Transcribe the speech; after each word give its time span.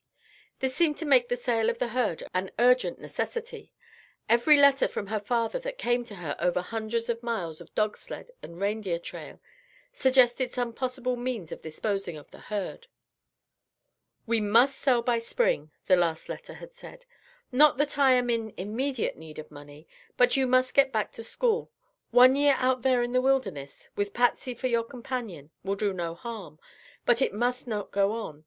This 0.61 0.75
seemed 0.75 0.97
to 0.97 1.05
make 1.05 1.29
the 1.29 1.37
sale 1.37 1.69
of 1.69 1.77
the 1.77 1.89
herd 1.89 2.23
an 2.33 2.49
urgent 2.57 2.97
necessity. 2.97 3.71
Every 4.27 4.57
letter 4.57 4.87
from 4.87 5.05
her 5.05 5.19
father 5.19 5.59
that 5.59 5.77
came 5.77 6.03
to 6.05 6.15
her 6.15 6.35
over 6.39 6.59
hundreds 6.63 7.07
of 7.07 7.21
miles 7.21 7.61
of 7.61 7.75
dog 7.75 7.95
sled 7.97 8.31
and 8.41 8.59
reindeer 8.59 8.97
trail, 8.97 9.39
suggested 9.93 10.51
some 10.51 10.73
possible 10.73 11.15
means 11.15 11.51
of 11.51 11.61
disposing 11.61 12.17
of 12.17 12.31
the 12.31 12.39
herd. 12.39 12.87
"We 14.25 14.41
must 14.41 14.79
sell 14.79 15.03
by 15.03 15.19
spring," 15.19 15.69
his 15.85 15.99
last 15.99 16.29
letter 16.29 16.55
had 16.55 16.73
said. 16.73 17.05
"Not 17.51 17.77
that 17.77 17.99
I 17.99 18.13
am 18.13 18.31
in 18.31 18.55
immediate 18.57 19.17
need 19.17 19.37
of 19.37 19.51
money, 19.51 19.87
but 20.17 20.35
you 20.35 20.47
must 20.47 20.73
get 20.73 20.91
back 20.91 21.11
to 21.11 21.23
school. 21.23 21.69
One 22.09 22.35
year 22.35 22.55
out 22.57 22.81
there 22.81 23.03
in 23.03 23.11
the 23.11 23.21
wilderness, 23.21 23.91
with 23.95 24.15
Patsy 24.15 24.55
for 24.55 24.65
your 24.65 24.83
companion, 24.83 25.51
will 25.63 25.75
do 25.75 25.93
no 25.93 26.15
harm, 26.15 26.57
but 27.05 27.21
it 27.21 27.35
must 27.35 27.67
not 27.67 27.91
go 27.91 28.13
on. 28.13 28.39